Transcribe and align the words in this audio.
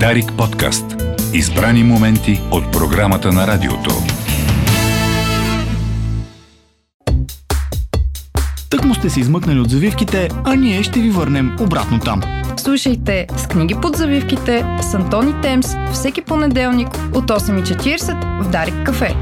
Дарик 0.00 0.32
подкаст. 0.38 0.84
Избрани 1.32 1.84
моменти 1.84 2.40
от 2.50 2.72
програмата 2.72 3.32
на 3.32 3.46
радиото. 3.46 3.90
Тък 8.70 8.84
му 8.84 8.94
сте 8.94 9.10
се 9.10 9.20
измъкнали 9.20 9.60
от 9.60 9.70
завивките, 9.70 10.28
а 10.44 10.54
ние 10.54 10.82
ще 10.82 11.00
ви 11.00 11.10
върнем 11.10 11.56
обратно 11.60 12.00
там. 12.00 12.22
Слушайте 12.56 13.26
с 13.36 13.46
книги 13.46 13.74
под 13.82 13.96
завивките 13.96 14.78
с 14.82 14.94
Антони 14.94 15.40
Темс 15.42 15.66
всеки 15.92 16.22
понеделник 16.22 16.88
от 17.14 17.24
8.40 17.24 18.42
в 18.42 18.50
Дарик 18.50 18.86
кафе. 18.86 19.14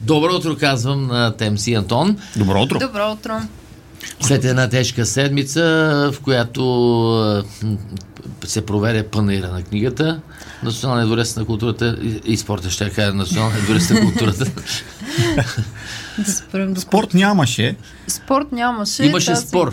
Добро 0.00 0.34
утро, 0.34 0.56
казвам 0.60 1.06
на 1.06 1.36
Темси 1.36 1.74
Антон. 1.74 2.16
Добро 2.36 2.62
утро! 2.62 2.78
Добро 2.78 3.12
утро! 3.12 3.40
След 4.20 4.44
една 4.44 4.68
тежка 4.68 5.06
седмица, 5.06 5.62
в 6.14 6.20
която 6.20 7.44
се 8.44 8.66
проведе 8.66 9.02
панера 9.02 9.48
на 9.48 9.62
книгата, 9.62 10.20
Националния 10.62 11.06
дворец 11.06 11.36
на 11.36 11.44
културата 11.44 11.98
и, 12.24 12.36
спорта, 12.36 12.70
ще 12.70 12.90
кажа, 12.90 13.12
Националния 13.14 13.62
дворец 13.62 13.90
на 13.90 14.00
културата. 14.00 14.46
Спорт 16.76 17.14
нямаше. 17.14 17.76
Спорт 18.08 18.52
нямаше. 18.52 19.04
Имаше 19.04 19.30
тази- 19.30 19.46
спор. 19.46 19.72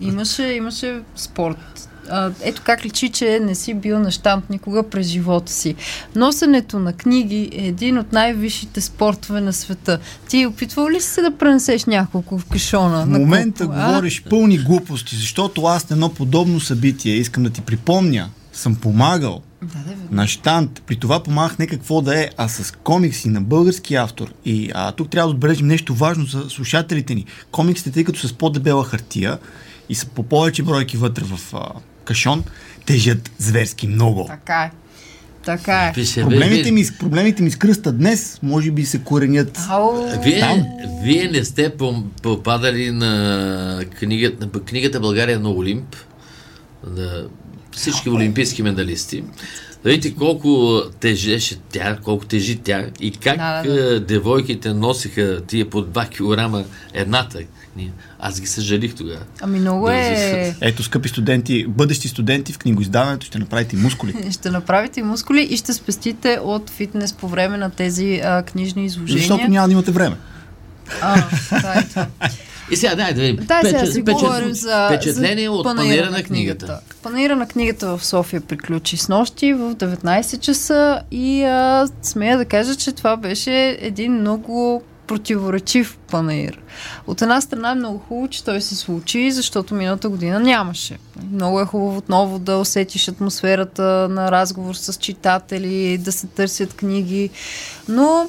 Имаше, 0.00 0.42
имаше 0.42 1.00
спорт. 1.16 1.88
А, 2.10 2.30
ето 2.42 2.62
как 2.64 2.84
личи, 2.84 3.08
че 3.08 3.40
не 3.42 3.54
си 3.54 3.74
бил 3.74 3.98
на 3.98 4.10
щамп 4.10 4.50
никога 4.50 4.82
през 4.82 5.06
живота 5.06 5.52
си. 5.52 5.74
Носенето 6.14 6.78
на 6.78 6.92
книги 6.92 7.50
е 7.52 7.66
един 7.66 7.98
от 7.98 8.12
най-висшите 8.12 8.80
спортове 8.80 9.40
на 9.40 9.52
света. 9.52 9.98
Ти 10.28 10.46
опитвал 10.46 10.88
ли 10.88 11.00
си 11.00 11.08
се 11.08 11.22
да 11.22 11.36
пренесеш 11.36 11.84
няколко 11.84 12.38
в 12.38 12.44
кашона? 12.44 13.04
В 13.04 13.08
момента 13.08 13.64
колко, 13.64 13.80
а? 13.80 13.86
говориш 13.86 14.22
пълни 14.30 14.58
глупости, 14.58 15.16
защото 15.16 15.64
аз 15.64 15.90
на 15.90 15.94
едно 15.94 16.08
подобно 16.08 16.60
събитие 16.60 17.14
искам 17.14 17.42
да 17.42 17.50
ти 17.50 17.60
припомня, 17.60 18.28
съм 18.52 18.74
помагал 18.74 19.40
Да, 19.62 19.78
на 20.10 20.26
штант. 20.28 20.82
При 20.86 20.96
това 20.96 21.22
помагах 21.22 21.58
не 21.58 21.66
какво 21.66 22.00
да 22.00 22.20
е, 22.20 22.28
а 22.36 22.48
с 22.48 22.72
комикси 22.84 23.28
на 23.28 23.40
български 23.40 23.94
автор. 23.94 24.32
И 24.44 24.70
а, 24.74 24.92
тук 24.92 25.10
трябва 25.10 25.28
да 25.28 25.34
отбележим 25.34 25.66
нещо 25.66 25.94
важно 25.94 26.24
за 26.24 26.50
слушателите 26.50 27.14
ни. 27.14 27.26
Комиксите, 27.50 27.90
тъй 27.90 28.04
като 28.04 28.20
са 28.20 28.28
с 28.28 28.32
по-дебела 28.32 28.84
хартия 28.84 29.38
и 29.88 29.94
са 29.94 30.06
по 30.06 30.22
повече 30.22 30.62
бройки 30.62 30.96
вътре 30.96 31.24
в 31.24 31.54
а, 31.54 31.68
кашон, 32.02 32.44
тежат 32.86 33.30
зверски 33.38 33.86
много. 33.86 34.24
Така 34.26 34.62
е. 34.62 34.70
Така 35.44 35.72
е. 35.78 35.92
Пише, 35.92 36.20
Проблемите 36.22 36.70
ми, 36.70 36.84
с- 36.84 36.98
проблемите 36.98 37.42
ми 37.42 37.50
с 37.50 37.56
кръста 37.56 37.92
днес, 37.92 38.38
може 38.42 38.70
би 38.70 38.84
се 38.84 38.98
коренят. 38.98 39.58
Ау, 39.68 39.90
Вие, 40.18 40.40
Там. 40.40 40.64
вие 41.02 41.24
не 41.24 41.44
сте 41.44 41.72
попадали 42.22 42.90
на 42.90 43.80
книгата, 43.92 44.60
книгата 44.60 45.00
България 45.00 45.40
на 45.40 45.50
Олимп, 45.50 45.96
на 46.86 47.24
всички 47.72 48.10
олимпийски 48.10 48.62
медалисти. 48.62 49.24
Да 49.84 49.90
видите 49.90 50.14
колко 50.14 50.80
тежеше 51.00 51.56
тя, 51.72 51.98
колко 52.04 52.26
тежи 52.26 52.56
тя 52.56 52.86
и 53.00 53.10
как 53.10 53.36
Да, 53.36 53.62
да, 53.62 53.72
да. 53.72 53.96
е, 53.96 54.00
девойките 54.00 54.74
носиха 54.74 55.40
тия 55.46 55.70
по 55.70 55.82
2 55.82 56.62
кг 56.62 56.68
едната. 56.94 57.38
Аз 58.20 58.40
ги 58.40 58.46
съжалих 58.46 58.94
тогава. 58.94 59.20
Ами 59.40 59.60
много 59.60 59.90
е... 59.90 60.54
Ето, 60.60 60.82
скъпи 60.82 61.08
студенти, 61.08 61.66
бъдещи 61.68 62.08
студенти 62.08 62.52
в 62.52 62.58
книгоиздаването, 62.58 63.26
ще 63.26 63.38
направите 63.38 63.76
и 63.76 63.78
мускули. 63.78 64.14
Ще 64.30 64.50
направите 64.50 65.00
и 65.00 65.02
мускули 65.02 65.42
и 65.50 65.56
ще 65.56 65.72
спестите 65.72 66.38
от 66.42 66.70
фитнес 66.70 67.12
по 67.12 67.28
време 67.28 67.56
на 67.56 67.70
тези 67.70 68.20
а, 68.24 68.42
книжни 68.42 68.84
изложения. 68.84 69.18
Защото 69.18 69.48
няма 69.48 69.68
да 69.68 69.72
имате 69.72 69.90
време. 69.90 70.16
А, 71.00 71.24
да, 71.62 71.78
е 71.78 71.84
това. 71.88 72.06
И 72.72 72.76
сега 72.76 72.94
дай 72.94 73.14
да 73.14 73.20
видим. 73.20 73.46
Да, 73.46 73.60
сега 73.64 73.86
си 73.86 74.04
пече- 74.04 74.12
говорим 74.12 74.52
за 74.54 74.86
Впечатление 74.86 75.48
от 75.48 75.64
панера 75.64 76.10
на 76.10 76.22
книгата. 76.22 76.80
Панера 77.02 77.36
на 77.36 77.48
книгата 77.48 77.96
в 77.96 78.04
София 78.06 78.40
приключи 78.40 78.96
с 78.96 79.08
нощи 79.08 79.52
в 79.52 79.74
19 79.74 80.40
часа 80.40 81.00
и 81.10 81.42
а, 81.42 81.88
смея 82.02 82.38
да 82.38 82.44
кажа, 82.44 82.76
че 82.76 82.92
това 82.92 83.16
беше 83.16 83.78
един 83.80 84.12
много 84.12 84.82
противоречив 85.06 85.98
панер. 86.10 86.58
От 87.06 87.22
една 87.22 87.40
страна 87.40 87.70
е 87.70 87.74
много 87.74 87.98
хубаво, 87.98 88.28
че 88.28 88.44
той 88.44 88.60
се 88.60 88.76
случи, 88.76 89.32
защото 89.32 89.74
миналата 89.74 90.08
година 90.08 90.40
нямаше. 90.40 90.98
Много 91.32 91.60
е 91.60 91.64
хубаво 91.64 91.96
отново 91.96 92.38
да 92.38 92.56
усетиш 92.56 93.08
атмосферата 93.08 94.08
на 94.10 94.30
разговор 94.32 94.74
с 94.74 94.98
читатели, 94.98 95.98
да 95.98 96.12
се 96.12 96.26
търсят 96.26 96.74
книги, 96.74 97.30
но 97.88 98.28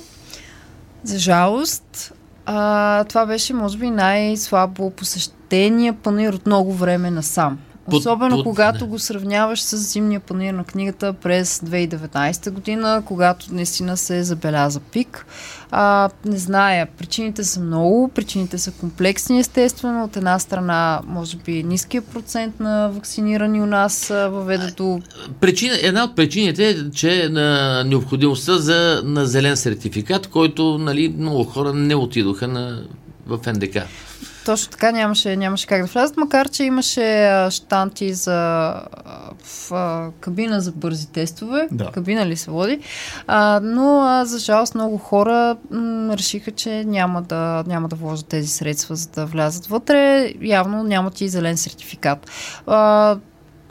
за 1.04 1.20
жалост, 1.20 2.14
а, 2.46 3.04
това 3.04 3.26
беше, 3.26 3.54
може 3.54 3.78
би, 3.78 3.90
най-слабо 3.90 4.90
посещения 4.90 5.94
панир 5.94 6.34
от 6.34 6.46
много 6.46 6.74
време 6.74 7.12
насам. 7.12 7.60
Под- 7.86 8.00
Особено 8.00 8.36
под- 8.36 8.44
когато 8.44 8.80
да. 8.80 8.86
го 8.86 9.00
сравняваш 9.00 9.62
с 9.62 9.78
зимния 9.78 10.20
панир 10.20 10.54
на 10.54 10.64
книгата 10.64 11.14
през 11.14 11.60
2019 11.60 12.52
година, 12.52 13.04
когато 13.06 13.46
наистина 13.54 13.98
се 13.98 14.24
забеляза 14.24 14.80
пик. 14.80 15.26
А, 15.72 16.10
не 16.26 16.38
зная, 16.38 16.88
причините 16.98 17.44
са 17.44 17.60
много, 17.60 18.08
причините 18.08 18.58
са 18.58 18.72
комплексни 18.72 19.40
естествено. 19.40 20.04
От 20.04 20.18
една 20.18 20.40
страна, 20.40 21.02
може 21.08 21.38
би, 21.38 21.64
ниския 21.64 22.02
процент 22.02 22.60
на 22.60 22.90
вакцинирани 22.90 23.62
у 23.62 23.66
нас 23.66 24.08
въведе 24.10 24.72
до 24.78 25.02
Причина, 25.40 25.78
една 25.82 26.04
от 26.04 26.16
причините 26.16 26.70
е, 26.70 26.92
че 26.92 27.30
на 27.30 27.84
необходимостта 27.84 28.58
за, 28.58 29.02
на 29.06 29.26
зелен 29.26 29.58
сертификат, 29.58 30.28
който 30.28 30.78
нали, 30.78 31.16
много 31.18 31.44
хора 31.44 31.74
не 31.74 31.96
отидоха 31.96 32.48
на, 32.48 32.84
в 33.28 33.40
НДК. 33.54 33.78
Точно 34.46 34.72
така 34.72 34.92
нямаше, 34.92 35.36
нямаше 35.36 35.68
как 35.68 35.82
да 35.82 35.88
влязат, 35.88 36.18
макар 36.18 36.50
че 36.50 36.64
имаше 36.64 37.26
а, 37.26 37.52
штанти 37.52 38.14
за 38.14 38.34
в 39.44 39.72
а, 39.72 40.10
кабина 40.20 40.62
за 40.62 40.72
бързи 40.72 41.08
тестове. 41.08 41.68
Да. 41.72 41.92
Кабина 41.92 42.26
ли 42.26 42.38
се 42.38 42.52
води? 42.52 42.80
А, 43.28 43.60
но 43.64 44.02
а, 44.02 44.26
за 44.26 44.40
жалост 44.40 44.76
много 44.76 44.98
хора 44.98 45.56
м, 45.72 46.18
решиха, 46.18 46.52
че 46.52 46.84
няма 46.84 47.22
да, 47.22 47.64
няма 47.68 47.88
да 47.88 47.96
вложат 47.96 48.26
тези 48.26 48.48
средства, 48.48 48.96
за 48.96 49.10
да 49.10 49.26
влязат 49.26 49.66
вътре. 49.66 50.34
Явно 50.42 50.84
нямат 50.84 51.22
и 51.22 51.30
зелен 51.30 51.58
сертификат. 51.58 52.32
А, 52.68 53.18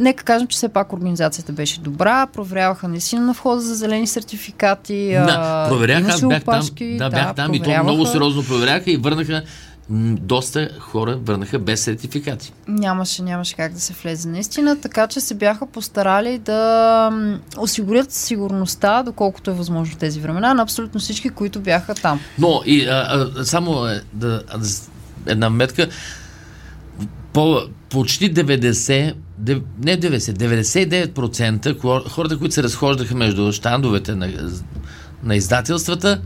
Нека 0.01 0.25
кажем, 0.25 0.49
че 0.49 0.57
все 0.57 0.69
пак 0.69 0.93
организацията 0.93 1.53
беше 1.53 1.81
добра, 1.81 2.27
проверяваха 2.27 2.89
наистина 2.89 3.23
на 3.23 3.33
входа 3.33 3.61
за 3.61 3.75
зелени 3.75 4.07
сертификати. 4.07 5.13
Да, 5.13 5.67
проверяха, 5.69 6.09
аз 6.09 6.21
бях 6.21 6.45
там, 6.45 6.55
опашки, 6.55 6.97
да, 6.97 7.11
бях 7.11 7.35
там 7.35 7.55
и 7.55 7.63
то 7.63 7.83
много 7.83 8.07
сериозно 8.07 8.45
проверяха 8.45 8.91
и 8.91 8.97
върнаха 8.97 9.43
доста 9.91 10.69
хора 10.79 11.19
върнаха 11.23 11.59
без 11.59 11.81
сертификати. 11.81 12.53
Нямаше, 12.69 13.23
нямаше 13.23 13.55
как 13.57 13.73
да 13.73 13.81
се 13.81 13.93
влезе 13.93 14.29
наистина, 14.29 14.81
така 14.81 15.07
че 15.07 15.21
се 15.21 15.35
бяха 15.35 15.67
постарали 15.67 16.39
да 16.39 17.11
осигурят 17.59 18.13
сигурността, 18.13 19.03
доколкото 19.03 19.51
е 19.51 19.55
възможно 19.55 19.95
в 19.95 19.99
тези 19.99 20.21
времена, 20.21 20.55
на 20.55 20.63
абсолютно 20.63 21.01
всички, 21.01 21.29
които 21.29 21.61
бяха 21.61 21.95
там. 21.95 22.21
Но 22.39 22.63
и 22.67 22.87
а, 22.87 23.31
а, 23.37 23.45
само 23.45 23.87
е, 23.87 24.03
да, 24.13 24.43
една 25.27 25.51
метка. 25.51 25.89
По, 27.33 27.61
почти 27.91 28.35
90, 28.35 29.15
дев- 29.41 29.63
не 29.85 30.01
90, 30.01 31.13
99% 31.15 31.81
хор- 31.81 32.09
хората, 32.09 32.39
които 32.39 32.55
се 32.55 32.63
разхождаха 32.63 33.15
между 33.15 33.53
щандовете 33.53 34.15
на, 34.15 34.51
на 35.23 35.37
издателствата, 35.37 36.21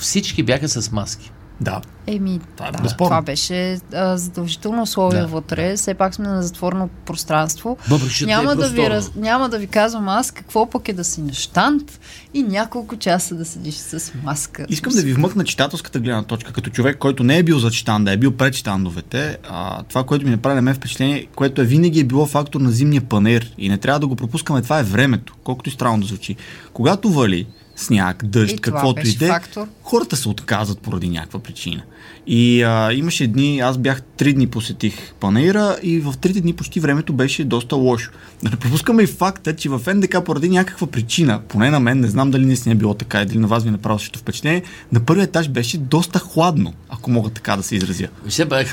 всички 0.00 0.42
бяха 0.42 0.68
с 0.68 0.92
маски. 0.92 1.32
Да. 1.60 1.80
Еми, 2.14 2.40
Това 2.56 2.68
е 2.68 2.72
да, 2.72 2.82
безспорно. 2.82 3.08
това 3.08 3.22
беше 3.22 3.78
а, 3.94 4.16
задължително 4.16 4.82
условие 4.82 5.20
Да. 5.20 5.26
вътре. 5.26 5.76
Все 5.76 5.94
пак 5.94 6.14
сме 6.14 6.28
на 6.28 6.42
затворено 6.42 6.88
пространство. 7.06 7.76
Че 8.14 8.26
Няма 8.26 8.52
е 8.52 8.54
да, 8.54 8.68
ви, 8.68 8.90
раз, 8.90 9.10
няма 9.16 9.48
да 9.48 9.58
ви 9.58 9.66
казвам 9.66 10.08
аз 10.08 10.30
какво 10.30 10.70
пък 10.70 10.88
е 10.88 10.92
да 10.92 11.04
си 11.04 11.22
на 11.22 11.32
штант 11.32 12.00
и 12.34 12.42
няколко 12.42 12.96
часа 12.96 13.34
да 13.34 13.44
седиш 13.44 13.74
с 13.74 14.12
маска. 14.24 14.66
Искам 14.68 14.92
да 14.92 15.02
ви 15.02 15.12
вмъкна 15.12 15.44
читателската 15.44 16.00
гледна 16.00 16.22
точка, 16.22 16.52
като 16.52 16.70
човек, 16.70 16.98
който 16.98 17.24
не 17.24 17.38
е 17.38 17.42
бил 17.42 17.58
зад 17.58 17.72
щанда, 17.72 18.12
е 18.12 18.16
бил 18.16 18.32
пред 18.36 18.54
щандовете. 18.54 19.38
А, 19.48 19.82
това, 19.82 20.04
което 20.04 20.24
ми 20.24 20.30
направи 20.30 20.54
на 20.54 20.62
мен 20.62 20.74
впечатление, 20.74 21.26
което 21.34 21.62
е 21.62 21.64
винаги 21.64 22.00
е 22.00 22.04
било 22.04 22.26
фактор 22.26 22.60
на 22.60 22.70
зимния 22.70 23.02
панер 23.02 23.54
и 23.58 23.68
не 23.68 23.78
трябва 23.78 24.00
да 24.00 24.06
го 24.06 24.16
пропускаме, 24.16 24.62
това 24.62 24.78
е 24.78 24.82
времето, 24.82 25.34
колкото 25.44 25.68
и 25.68 25.72
странно 25.72 26.00
да 26.00 26.06
звучи. 26.06 26.36
Когато 26.72 27.10
вали 27.10 27.46
сняг, 27.76 28.24
дъжд, 28.24 28.52
И 28.52 28.58
каквото 28.58 29.08
и 29.08 29.14
да 29.14 29.26
е, 29.26 29.40
хората 29.82 30.16
се 30.16 30.28
отказват 30.28 30.80
поради 30.80 31.08
някаква 31.08 31.40
причина. 31.40 31.82
И 32.26 32.62
а, 32.62 32.92
имаше 32.92 33.26
дни, 33.26 33.60
аз 33.60 33.78
бях 33.78 34.02
три 34.02 34.32
дни 34.32 34.46
посетих 34.46 35.12
панера 35.14 35.76
и 35.82 36.00
в 36.00 36.14
трите 36.20 36.40
дни 36.40 36.52
почти 36.52 36.80
времето 36.80 37.12
беше 37.12 37.44
доста 37.44 37.76
лошо. 37.76 38.10
Да 38.42 38.50
не 38.50 38.56
пропускаме 38.56 39.02
и 39.02 39.06
факта, 39.06 39.56
че 39.56 39.68
в 39.68 39.94
НДК 39.94 40.24
поради 40.24 40.48
някаква 40.48 40.86
причина, 40.86 41.40
поне 41.48 41.70
на 41.70 41.80
мен, 41.80 42.00
не 42.00 42.06
знам 42.08 42.30
дали 42.30 42.46
наистина 42.46 42.72
е 42.72 42.76
било 42.76 42.94
така, 42.94 43.22
или 43.22 43.38
на 43.38 43.46
вас 43.48 43.62
ви 43.62 43.68
е 43.68 43.72
направо 43.72 43.98
същото 43.98 44.18
впечатление, 44.18 44.62
на 44.92 45.00
първия 45.00 45.24
етаж 45.24 45.48
беше 45.48 45.78
доста 45.78 46.18
хладно, 46.18 46.72
ако 46.88 47.10
мога 47.10 47.30
така 47.30 47.56
да 47.56 47.62
се 47.62 47.76
изразя. 47.76 48.08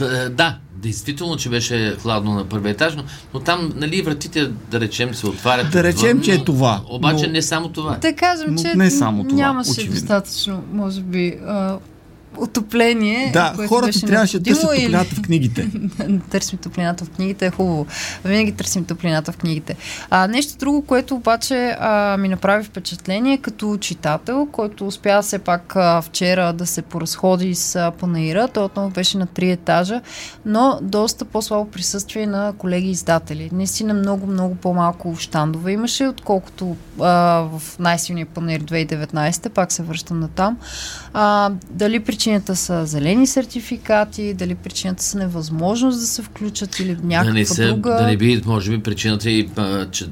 Е, 0.01 0.29
да, 0.29 0.57
действително, 0.75 1.37
че 1.37 1.49
беше 1.49 1.95
хладно 2.01 2.33
на 2.33 2.45
първия 2.45 2.71
етаж, 2.71 2.95
но, 2.95 3.03
но 3.33 3.39
там, 3.39 3.73
нали, 3.75 4.01
вратите, 4.01 4.51
да 4.71 4.79
речем, 4.79 5.13
се 5.13 5.27
отварят. 5.27 5.71
Да 5.71 5.83
речем, 5.83 6.09
отвън, 6.09 6.21
че 6.21 6.33
е 6.33 6.43
това, 6.43 6.81
Обаче 6.89 7.25
но- 7.27 7.33
не 7.33 7.41
само 7.41 7.69
това. 7.69 7.97
Да 8.01 8.15
кажем, 8.15 8.53
Но 8.55 8.61
че 8.61 8.73
не 8.75 8.91
само 8.91 9.23
това, 9.23 9.35
нямаше 9.35 9.71
очевидно. 9.71 9.93
достатъчно, 9.95 10.63
може 10.73 11.01
би, 11.01 11.35
а, 11.47 11.77
отопление. 12.39 13.31
Да, 13.33 13.53
което 13.55 13.69
хората 13.69 13.85
беше 13.85 14.05
трябваше 14.05 14.39
да 14.39 14.43
търсят 14.43 14.63
необходимо 14.63 14.87
или- 14.87 14.91
топлината 14.91 15.15
в 15.15 15.21
книгите. 15.21 15.69
търсим 16.29 16.57
топлината 16.59 17.05
в 17.05 17.09
книгите 17.09 17.45
е 17.45 17.51
хубаво. 17.51 17.85
Винаги 18.25 18.51
търсим 18.51 18.85
топлината 18.85 19.31
в 19.31 19.37
книгите. 19.37 19.75
А, 20.09 20.27
нещо 20.27 20.57
друго, 20.57 20.81
което 20.81 21.15
обаче 21.15 21.77
а, 21.79 22.17
ми 22.17 22.29
направи 22.29 22.63
впечатление 22.63 23.37
като 23.37 23.77
читател, 23.77 24.47
който 24.51 24.87
успя 24.87 25.21
все 25.21 25.39
пак 25.39 25.75
а, 25.75 26.01
вчера 26.01 26.53
да 26.53 26.65
се 26.65 26.81
поразходи 26.81 27.55
с 27.55 27.75
а, 27.75 27.91
Панаира. 27.91 28.47
Той 28.47 28.63
отново 28.63 28.89
беше 28.89 29.17
на 29.17 29.25
три 29.25 29.51
етажа, 29.51 30.01
но 30.45 30.79
доста 30.81 31.25
по-слабо 31.25 31.71
присъствие 31.71 32.27
на 32.27 32.53
колеги 32.57 32.89
издатели. 32.89 33.49
Наистина 33.53 33.93
много, 33.93 34.27
много 34.27 34.55
по-малко 34.55 35.15
щандове 35.19 35.71
имаше, 35.71 36.07
отколкото 36.07 36.75
а, 36.99 37.11
в 37.41 37.79
най-силния 37.79 38.25
Панаир 38.25 38.61
2019, 38.63 39.49
пак 39.49 39.71
се 39.71 39.83
връщам 39.83 40.19
на 40.19 40.27
там. 40.27 40.57
А, 41.13 41.51
дали 41.69 41.99
причината 42.27 42.55
са 42.55 42.85
зелени 42.85 43.27
сертификати, 43.27 44.33
дали 44.33 44.55
причината 44.55 45.03
са 45.03 45.17
невъзможност 45.17 45.99
да 45.99 46.05
се 46.05 46.21
включат 46.21 46.79
или 46.79 46.97
някаква 47.03 47.31
да 47.31 47.39
не 47.39 47.45
са, 47.45 47.67
друга. 47.67 47.89
да 47.89 48.07
не 48.07 48.17
би, 48.17 48.41
може 48.45 48.71
би 48.71 48.83
причината 48.83 49.29
и, 49.29 49.49
а, 49.55 49.89
че, 49.91 50.05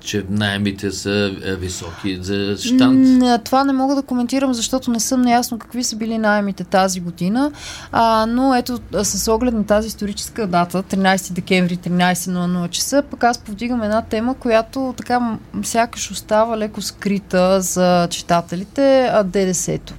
че 0.00 0.24
найемите 0.30 0.90
са 0.90 1.30
високи 1.60 2.18
за 2.22 2.56
щант. 2.58 3.08
М, 3.08 3.38
Това 3.44 3.64
не 3.64 3.72
мога 3.72 3.94
да 3.94 4.02
коментирам, 4.02 4.54
защото 4.54 4.90
не 4.90 5.00
съм 5.00 5.22
наясно 5.22 5.58
какви 5.58 5.84
са 5.84 5.96
били 5.96 6.18
найемите 6.18 6.64
тази 6.64 7.00
година. 7.00 7.52
А, 7.92 8.26
но 8.28 8.54
ето, 8.54 8.78
с 9.02 9.32
оглед 9.32 9.54
на 9.54 9.66
тази 9.66 9.88
историческа 9.88 10.46
дата, 10.46 10.82
13 10.82 11.32
декември, 11.32 11.76
13.00 11.76 12.68
часа, 12.68 13.02
пък 13.10 13.24
аз 13.24 13.38
повдигам 13.38 13.82
една 13.82 14.02
тема, 14.02 14.34
която 14.34 14.94
така 14.96 15.38
сякаш 15.62 16.10
остава 16.10 16.58
леко 16.58 16.82
скрита 16.82 17.60
за 17.60 18.08
читателите, 18.10 19.10
а 19.12 19.22
ДДС-то. 19.22 19.94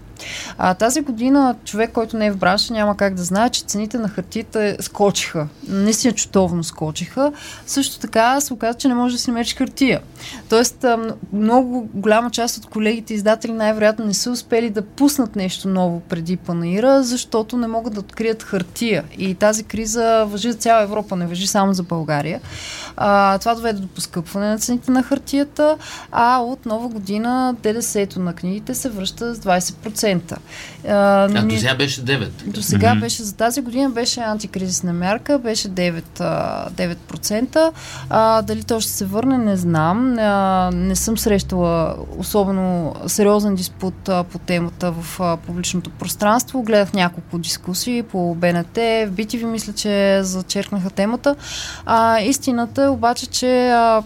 А, 0.57 0.73
тази 0.73 1.01
година 1.01 1.55
човек, 1.65 1.91
който 1.91 2.17
не 2.17 2.25
е 2.25 2.31
в 2.31 2.37
бранша, 2.37 2.73
няма 2.73 2.97
как 2.97 3.13
да 3.13 3.23
знае, 3.23 3.49
че 3.49 3.63
цените 3.63 3.97
на 3.97 4.09
хартията 4.09 4.75
скочиха. 4.79 5.47
Наистина 5.67 6.13
чутовно 6.13 6.63
скочиха. 6.63 7.31
Също 7.65 7.99
така 7.99 8.41
се 8.41 8.53
оказа, 8.53 8.77
че 8.77 8.87
не 8.87 8.93
може 8.93 9.15
да 9.15 9.21
си 9.21 9.29
намериш 9.29 9.55
хартия. 9.55 10.01
Тоест, 10.49 10.85
много 11.33 11.89
голяма 11.93 12.29
част 12.31 12.57
от 12.57 12.65
колегите 12.65 13.13
издатели 13.13 13.51
най-вероятно 13.51 14.05
не 14.05 14.13
са 14.13 14.31
успели 14.31 14.69
да 14.69 14.81
пуснат 14.81 15.35
нещо 15.35 15.67
ново 15.67 15.99
преди 15.99 16.37
Панаира, 16.37 17.03
защото 17.03 17.57
не 17.57 17.67
могат 17.67 17.93
да 17.93 17.99
открият 17.99 18.43
хартия. 18.43 19.03
И 19.17 19.35
тази 19.35 19.63
криза 19.63 20.25
въжи 20.27 20.51
за 20.51 20.57
цяла 20.57 20.83
Европа, 20.83 21.15
не 21.15 21.27
въжи 21.27 21.47
само 21.47 21.73
за 21.73 21.83
България. 21.83 22.41
А, 22.97 23.37
това 23.37 23.55
доведе 23.55 23.79
до 23.79 23.87
поскъпване 23.87 24.49
на 24.49 24.59
цените 24.59 24.91
на 24.91 25.03
хартията, 25.03 25.77
а 26.11 26.39
от 26.39 26.65
нова 26.65 26.87
година 26.87 27.55
ДДС-то 27.63 28.19
на 28.19 28.33
книгите 28.33 28.75
се 28.75 28.89
връща 28.89 29.35
с 29.35 29.39
20%. 29.39 30.06
А, 30.87 30.93
А 31.23 31.27
ние- 31.27 31.41
до 31.43 31.57
сега 31.57 31.75
беше 31.75 32.01
9. 32.01 32.29
до 32.45 32.61
сега 32.61 32.95
беше 32.95 33.23
за 33.23 33.35
тази 33.35 33.61
година 33.61 33.89
беше 33.89 34.19
антикризисна 34.19 34.93
мярка, 34.93 35.39
беше 35.39 35.69
9, 35.69 36.19
а, 36.19 36.69
9%. 36.69 37.71
А, 38.09 38.41
дали 38.41 38.63
то 38.63 38.79
ще 38.79 38.91
се 38.91 39.05
върне, 39.05 39.37
не 39.37 39.57
знам. 39.57 40.15
А, 40.19 40.69
не 40.73 40.95
съм 40.95 41.17
срещала 41.17 41.95
особено 42.17 42.67
сериозен 43.07 43.55
диспут 43.55 44.09
а, 44.09 44.23
по 44.23 44.39
темата 44.39 44.93
в 44.93 45.19
а, 45.19 45.37
публичното 45.37 45.89
пространство. 45.89 46.63
Гледах 46.63 46.93
няколко 46.93 47.39
дискусии 47.39 48.03
по 48.03 48.35
БНТ, 48.35 48.75
в 48.75 49.11
BTV 49.11 49.43
мисля, 49.43 49.73
че 49.73 50.19
зачеркнаха 50.23 50.89
темата. 50.89 51.35
А, 51.85 52.19
истината 52.19 52.83
е 52.83 52.89
обаче, 52.89 53.25
че 53.25 53.69
а, 53.69 54.03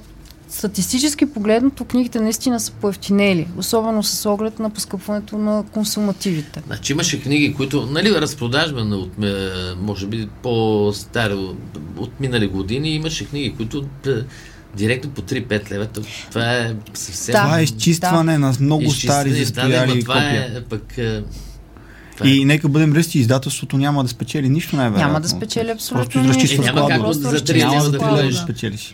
статистически 0.51 1.25
погледнато 1.25 1.85
книгите 1.85 2.19
наистина 2.19 2.59
са 2.59 2.71
поевтинели, 2.71 3.47
особено 3.57 4.03
с 4.03 4.29
оглед 4.29 4.59
на 4.59 4.69
поскъпването 4.69 5.37
на 5.37 5.63
консумативите. 5.71 6.61
Значи 6.67 6.93
имаше 6.93 7.21
книги, 7.21 7.53
които, 7.53 7.85
нали, 7.85 8.11
разпродажбена 8.11 8.95
от, 8.95 9.23
е, 9.23 9.49
може 9.81 10.07
би, 10.07 10.27
по-стари, 10.43 11.33
от, 11.97 12.19
минали 12.19 12.47
години, 12.47 12.95
имаше 12.95 13.25
книги, 13.25 13.53
които 13.57 13.85
е, 14.07 14.09
директно 14.77 15.11
по 15.11 15.21
3-5 15.21 15.71
лева. 15.71 15.87
Това 16.29 16.57
е 16.57 16.75
съвсем... 16.93 17.33
Да. 17.33 17.43
Това 17.43 17.59
е 17.59 17.63
изчистване 17.63 18.37
на 18.37 18.53
много 18.59 18.83
изчистени. 18.83 19.13
стари 19.13 19.29
Да, 19.29 19.35
да, 19.35 19.45
застояли 19.45 19.93
ма 19.93 19.99
това 19.99 20.13
копия. 20.13 20.57
е 20.57 20.61
пък... 20.61 20.97
е, 20.97 21.23
е- 22.23 22.29
И 22.29 22.45
нека 22.45 22.69
бъдем 22.69 22.93
ръсти, 22.93 23.19
издателството 23.19 23.77
няма 23.77 24.03
да 24.03 24.09
спечели 24.09 24.49
нищо 24.49 24.75
най-вероятно. 24.75 25.07
Няма 25.07 25.21
да 25.21 25.29
спечели 25.29 25.69
абсолютно 25.69 26.03
Просто 26.03 26.19
изразчиства 26.19 26.61
нищо. 26.61 26.77
Е, 26.77 26.81
няма 26.81 26.87
как 26.89 27.13
за 27.13 27.29
Просто 27.29 27.45
три 27.45 27.59
Няма 27.59 27.75
лева 27.75 27.89
да 27.89 27.99
да 27.99 28.23
да 28.23 28.33
спечелиш. 28.33 28.93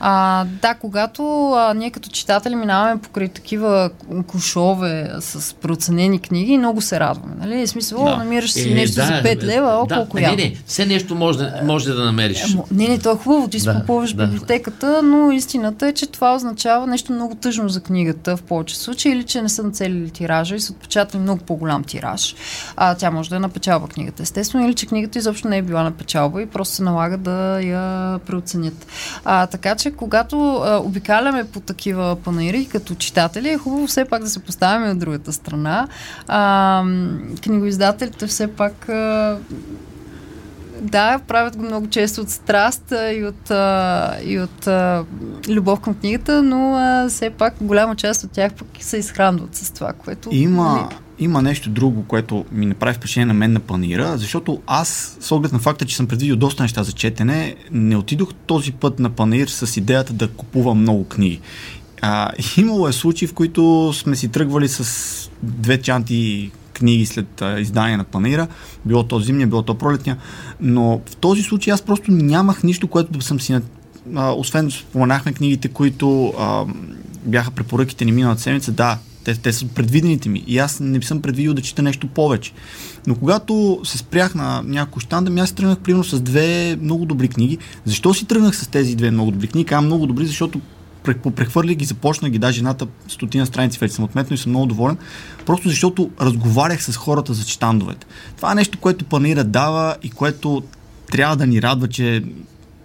А, 0.00 0.44
да, 0.62 0.74
когато 0.74 1.50
а, 1.50 1.74
ние 1.74 1.90
като 1.90 2.08
читатели 2.10 2.54
минаваме 2.54 3.00
покрай 3.00 3.28
такива 3.28 3.90
кушове 4.26 5.10
с 5.20 5.54
преоценени 5.54 6.18
книги, 6.18 6.58
много 6.58 6.80
се 6.80 7.00
радваме. 7.00 7.34
Нали? 7.38 7.66
В 7.66 7.70
смисъл, 7.70 8.04
Да. 8.04 8.16
намираш 8.16 8.52
си 8.52 8.72
Е, 8.72 8.74
нещо 8.74 8.94
да, 8.96 9.06
за 9.06 9.12
5 9.12 9.22
бе, 9.22 9.46
лева, 9.46 9.78
о, 9.82 9.86
да, 9.86 9.94
колко 9.94 10.16
не, 10.20 10.36
не, 10.36 10.56
все 10.66 10.86
нещо 10.86 11.14
може 11.14 11.38
да, 11.38 11.60
може 11.64 11.92
да 11.92 12.04
намериш. 12.04 12.52
Емо, 12.52 12.66
не, 12.70 12.88
не, 12.88 12.98
то 12.98 13.12
е 13.12 13.16
хубаво, 13.16 13.48
ти 13.48 13.60
си 13.60 13.66
Да, 13.66 13.80
попълваш 13.80 14.12
да. 14.12 14.26
библиотеката, 14.26 15.02
но 15.02 15.30
истината 15.30 15.86
е, 15.86 15.92
че 15.92 16.06
това 16.06 16.34
означава 16.34 16.86
нещо 16.86 17.12
много 17.12 17.34
тъжно 17.34 17.68
за 17.68 17.80
книгата 17.80 18.36
в 18.36 18.42
повече 18.42 18.78
случаи, 18.78 19.12
или 19.12 19.24
че 19.24 19.42
не 19.42 19.48
са 19.48 19.62
нацелили 19.62 20.10
тиража 20.10 20.56
и 20.56 20.60
са 20.60 20.72
отпечатали 20.72 21.20
много 21.22 21.40
по-голям 21.40 21.84
тираж. 21.84 22.34
А, 22.76 22.94
тя 22.94 23.10
може 23.10 23.30
да 23.30 23.36
е 23.36 23.38
на 23.38 23.48
печалба 23.48 23.88
книгата, 23.88 24.22
естествено, 24.22 24.66
или 24.66 24.74
че 24.74 24.86
книгата 24.86 25.18
изобщо 25.18 25.48
не 25.48 25.58
е 25.58 25.62
била 25.62 25.82
на 25.82 25.90
печалба 25.92 26.42
и 26.42 26.46
просто 26.46 26.74
се 26.74 26.82
налага 26.82 27.16
да 27.16 27.60
я 27.60 28.18
преоценят. 28.18 28.86
А, 29.24 29.46
така 29.46 29.74
че, 29.74 29.85
когато 29.92 30.56
а, 30.56 30.80
обикаляме 30.84 31.44
по 31.44 31.60
такива 31.60 32.16
панаири 32.24 32.66
като 32.66 32.94
читатели, 32.94 33.48
е 33.48 33.58
хубаво 33.58 33.86
все 33.86 34.04
пак 34.04 34.22
да 34.22 34.28
се 34.28 34.38
поставяме 34.38 34.90
от 34.90 34.98
другата 34.98 35.32
страна. 35.32 35.88
А, 36.28 36.82
книгоиздателите 37.42 38.26
все 38.26 38.46
пак 38.46 38.88
а, 38.88 39.38
да, 40.80 41.20
правят 41.28 41.56
го 41.56 41.62
много 41.62 41.86
често 41.86 42.20
от 42.20 42.30
страст 42.30 42.92
и 43.14 43.24
от, 43.24 43.50
а, 43.50 44.16
и 44.24 44.40
от 44.40 44.66
а, 44.66 45.04
любов 45.48 45.80
към 45.80 45.94
книгата, 45.94 46.42
но 46.42 46.74
а, 46.74 47.08
все 47.08 47.30
пак 47.30 47.54
голяма 47.60 47.96
част 47.96 48.24
от 48.24 48.30
тях 48.30 48.54
пък 48.54 48.68
се 48.80 48.96
изхранват 48.96 49.54
с 49.54 49.70
това, 49.70 49.92
което... 49.92 50.28
Има, 50.32 50.72
нали, 50.72 50.96
има 51.18 51.42
нещо 51.42 51.70
друго, 51.70 52.04
което 52.08 52.44
ми 52.52 52.66
направи 52.66 52.94
впечатление 52.94 53.26
на 53.26 53.34
мен 53.34 53.52
на 53.52 53.60
панира, 53.60 54.18
защото 54.18 54.60
аз, 54.66 55.16
с 55.20 55.32
оглед 55.32 55.52
на 55.52 55.58
факта, 55.58 55.86
че 55.86 55.96
съм 55.96 56.06
предвидил 56.06 56.36
доста 56.36 56.62
неща 56.62 56.82
за 56.82 56.92
четене, 56.92 57.56
не 57.72 57.96
отидох 57.96 58.34
този 58.46 58.72
път 58.72 58.98
на 58.98 59.10
панир 59.10 59.48
с 59.48 59.76
идеята 59.76 60.12
да 60.12 60.28
купувам 60.28 60.80
много 60.80 61.04
книги. 61.08 61.40
А, 62.02 62.30
имало 62.56 62.88
е 62.88 62.92
случаи, 62.92 63.28
в 63.28 63.34
които 63.34 63.92
сме 63.94 64.16
си 64.16 64.28
тръгвали 64.28 64.68
с 64.68 65.30
две 65.42 65.82
чанти 65.82 66.50
книги 66.72 67.06
след 67.06 67.42
а, 67.42 67.60
издание 67.60 67.96
на 67.96 68.04
панира, 68.04 68.46
било 68.84 69.02
то 69.02 69.20
зимния, 69.20 69.46
било 69.46 69.62
то 69.62 69.74
пролетния, 69.74 70.16
но 70.60 71.00
в 71.06 71.16
този 71.16 71.42
случай 71.42 71.72
аз 71.72 71.82
просто 71.82 72.10
нямах 72.10 72.62
нищо, 72.62 72.88
което 72.88 73.12
да 73.12 73.22
съм 73.22 73.40
си 73.40 73.58
а, 74.14 74.32
освен 74.32 74.70
споменахме 74.70 75.32
книгите, 75.32 75.68
които 75.68 76.34
а, 76.38 76.64
бяха 77.24 77.50
препоръките 77.50 78.04
ни 78.04 78.12
миналата 78.12 78.42
седмица, 78.42 78.72
да, 78.72 78.98
те, 79.26 79.34
те 79.34 79.52
са 79.52 79.66
предвидените 79.66 80.28
ми 80.28 80.44
и 80.46 80.58
аз 80.58 80.80
не 80.80 81.02
съм 81.02 81.22
предвидил 81.22 81.54
да 81.54 81.62
чета 81.62 81.82
нещо 81.82 82.06
повече. 82.06 82.52
Но 83.06 83.14
когато 83.14 83.80
се 83.84 83.98
спрях 83.98 84.34
на 84.34 84.62
някой 84.64 85.00
щанда, 85.00 85.42
аз 85.42 85.52
тръгнах 85.52 85.78
примерно 85.78 86.04
с 86.04 86.20
две 86.20 86.76
много 86.80 87.04
добри 87.04 87.28
книги. 87.28 87.58
Защо 87.84 88.14
си 88.14 88.24
тръгнах 88.24 88.56
с 88.56 88.66
тези 88.66 88.96
две 88.96 89.10
много 89.10 89.30
добри 89.30 89.46
книги? 89.46 89.66
Казвам 89.66 89.86
много 89.86 90.06
добри, 90.06 90.26
защото 90.26 90.60
пре- 91.04 91.30
прехвърлих 91.30 91.76
ги, 91.76 91.84
започнах 91.84 92.30
ги, 92.30 92.38
даже 92.38 92.58
едната 92.58 92.86
стотина 93.08 93.46
страници 93.46 93.78
вече 93.78 93.94
съм 93.94 94.04
отметнал 94.04 94.34
и 94.34 94.38
съм 94.38 94.50
много 94.50 94.66
доволен, 94.66 94.96
просто 95.46 95.68
защото 95.68 96.10
разговарях 96.20 96.84
с 96.84 96.96
хората 96.96 97.34
за 97.34 97.42
щандовете. 97.42 98.06
Това 98.36 98.52
е 98.52 98.54
нещо, 98.54 98.78
което 98.78 99.04
панира 99.04 99.44
дава 99.44 99.96
и 100.02 100.10
което 100.10 100.62
трябва 101.12 101.36
да 101.36 101.46
ни 101.46 101.62
радва, 101.62 101.88
че 101.88 102.24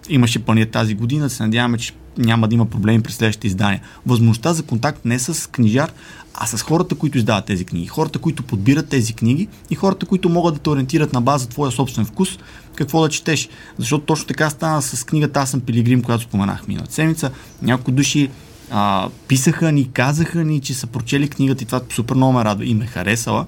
имаше 0.08 0.38
панир 0.38 0.66
тази 0.66 0.94
година, 0.94 1.30
се 1.30 1.42
надяваме, 1.42 1.78
че 1.78 1.92
няма 2.18 2.48
да 2.48 2.54
има 2.54 2.66
проблеми 2.66 3.02
през 3.02 3.14
следващите 3.14 3.46
издания. 3.46 3.80
Възможността 4.06 4.52
за 4.52 4.62
контакт 4.62 5.04
не 5.04 5.18
с 5.18 5.50
книжар, 5.50 5.92
а 6.34 6.46
с 6.46 6.62
хората, 6.62 6.94
които 6.94 7.18
издават 7.18 7.44
тези 7.44 7.64
книги, 7.64 7.86
хората, 7.86 8.18
които 8.18 8.42
подбират 8.42 8.88
тези 8.88 9.12
книги 9.12 9.48
и 9.70 9.74
хората, 9.74 10.06
които 10.06 10.28
могат 10.28 10.54
да 10.54 10.60
те 10.60 10.70
ориентират 10.70 11.12
на 11.12 11.20
база 11.20 11.48
твоя 11.48 11.72
собствен 11.72 12.04
вкус, 12.04 12.38
какво 12.74 13.02
да 13.02 13.08
четеш. 13.08 13.48
Защото 13.78 14.04
точно 14.04 14.26
така 14.26 14.50
стана 14.50 14.82
с 14.82 15.04
книгата 15.04 15.40
Аз 15.40 15.50
съм 15.50 15.60
пилигрим, 15.60 16.02
която 16.02 16.24
споменах 16.24 16.68
миналата 16.68 16.92
седмица. 16.92 17.30
Някои 17.62 17.94
души 17.94 18.30
а, 18.70 19.08
писаха 19.28 19.72
ни, 19.72 19.92
казаха 19.92 20.44
ни, 20.44 20.60
че 20.60 20.74
са 20.74 20.86
прочели 20.86 21.28
книгата 21.28 21.62
и 21.62 21.66
това 21.66 21.80
супер 21.92 22.14
много 22.14 22.32
ме 22.32 22.44
радва 22.44 22.64
и 22.64 22.74
ме 22.74 22.86
харесала. 22.86 23.46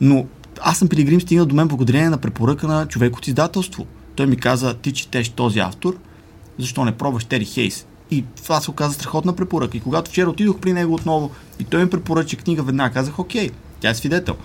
Но 0.00 0.26
аз 0.62 0.78
съм 0.78 0.88
пилигрим 0.88 1.20
стигнал 1.20 1.46
до 1.46 1.54
мен 1.54 1.68
благодарение 1.68 2.10
на 2.10 2.18
препоръка 2.18 2.66
на 2.66 2.86
човек 2.86 3.16
от 3.16 3.26
издателство. 3.26 3.86
Той 4.14 4.26
ми 4.26 4.36
каза, 4.36 4.74
ти 4.74 4.92
четеш 4.92 5.28
този 5.28 5.58
автор, 5.58 5.96
защо 6.58 6.84
не 6.84 6.92
пробваш 6.92 7.24
Тери 7.24 7.44
Хейс? 7.44 7.86
И 8.10 8.24
това 8.42 8.60
се 8.60 8.70
оказа 8.70 8.94
страхотна 8.94 9.36
препоръка. 9.36 9.76
И 9.76 9.80
когато 9.80 10.10
вчера 10.10 10.30
отидох 10.30 10.58
при 10.58 10.72
него 10.72 10.94
отново 10.94 11.30
и 11.58 11.64
той 11.64 11.84
ми 11.84 11.90
препоръча 11.90 12.36
книга, 12.36 12.62
веднага 12.62 12.94
казах, 12.94 13.18
окей, 13.18 13.50
тя 13.80 13.90
е 13.90 13.94
свидетел. 13.94 14.36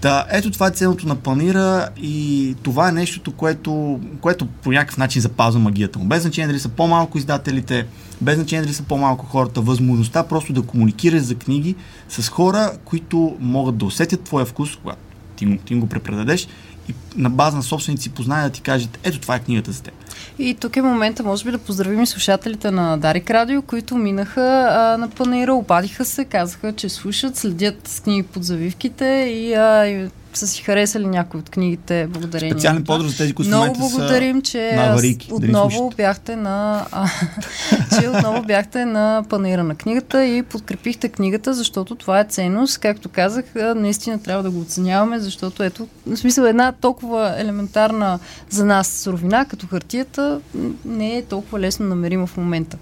Та, 0.00 0.26
ето 0.30 0.50
това 0.50 0.66
е 0.66 0.70
ценното 0.70 1.08
на 1.08 1.16
планира 1.16 1.88
и 1.96 2.54
това 2.62 2.88
е 2.88 2.92
нещото, 2.92 3.32
което, 3.32 4.00
което 4.20 4.46
по 4.46 4.72
някакъв 4.72 4.98
начин 4.98 5.22
запазва 5.22 5.60
магията 5.60 5.98
му. 5.98 6.04
Без 6.04 6.22
значение 6.22 6.46
дали 6.46 6.60
са 6.60 6.68
по-малко 6.68 7.18
издателите, 7.18 7.86
без 8.20 8.34
значение 8.34 8.62
дали 8.62 8.74
са 8.74 8.82
по-малко 8.82 9.26
хората, 9.26 9.60
възможността 9.60 10.22
просто 10.22 10.52
да 10.52 10.62
комуникираш 10.62 11.22
за 11.22 11.34
книги 11.34 11.74
с 12.08 12.28
хора, 12.28 12.72
които 12.84 13.36
могат 13.40 13.76
да 13.76 13.84
усетят 13.84 14.20
твоя 14.20 14.46
вкус, 14.46 14.76
когато 14.76 14.98
ти, 15.36 15.58
ти 15.64 15.74
го 15.74 15.86
препредадеш 15.86 16.48
и 16.88 16.94
на 17.16 17.30
база 17.30 17.56
на 17.56 17.62
собствените 17.62 18.02
си 18.02 18.10
познания 18.10 18.48
да 18.48 18.52
ти 18.52 18.60
кажат, 18.60 18.98
ето 19.02 19.18
това 19.20 19.34
е 19.34 19.40
книгата 19.40 19.72
за 19.72 19.82
теб. 19.82 19.94
И 20.38 20.54
тук 20.54 20.76
е 20.76 20.82
момента, 20.82 21.22
може 21.22 21.44
би, 21.44 21.50
да 21.50 21.58
поздравим 21.58 22.02
и 22.02 22.06
слушателите 22.06 22.70
на 22.70 22.96
Дарик 22.96 23.30
Радио, 23.30 23.62
които 23.62 23.96
минаха 23.96 24.68
а, 24.70 24.98
на 24.98 25.10
панера, 25.10 25.54
обадиха 25.54 26.04
се, 26.04 26.24
казаха, 26.24 26.72
че 26.72 26.88
слушат, 26.88 27.36
следят 27.36 27.88
с 27.88 28.00
книги 28.00 28.22
под 28.22 28.44
завивките 28.44 29.04
и, 29.04 29.54
а, 29.54 29.86
и 29.86 30.08
са 30.38 30.46
си 30.46 30.62
харесали 30.62 31.06
някои 31.06 31.40
от 31.40 31.50
книгите 31.50 32.06
благодарение. 32.10 32.52
Специален 32.52 32.84
поздрав 32.84 33.10
за 33.10 33.16
тези, 33.16 33.34
които 33.34 33.48
Много 33.48 33.78
благодарим, 33.78 34.42
че 34.42 34.72
на 34.76 34.86
аварийки, 34.86 35.28
отново 35.32 35.92
бяхте 35.96 36.36
на 36.36 36.86
а, 36.92 37.08
че 38.00 38.08
отново 38.08 38.42
бяхте 38.42 38.84
на 38.84 39.24
панера 39.28 39.64
на 39.64 39.74
книгата 39.74 40.24
и 40.24 40.42
подкрепихте 40.42 41.08
книгата, 41.08 41.54
защото 41.54 41.94
това 41.94 42.20
е 42.20 42.24
ценност. 42.24 42.78
Както 42.78 43.08
казах, 43.08 43.44
наистина 43.76 44.22
трябва 44.22 44.42
да 44.42 44.50
го 44.50 44.60
оценяваме, 44.60 45.18
защото 45.18 45.62
ето, 45.62 45.88
в 46.06 46.16
смисъл 46.16 46.44
една 46.44 46.72
толкова 46.72 47.34
елементарна 47.38 48.18
за 48.50 48.64
нас 48.64 48.88
суровина, 48.88 49.44
като 49.44 49.66
хартията, 49.66 50.40
не 50.84 51.16
е 51.16 51.22
толкова 51.22 51.60
лесно 51.60 51.86
намерима 51.86 52.26
в 52.26 52.36
момента. 52.36 52.76